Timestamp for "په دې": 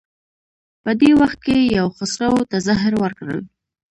0.83-1.11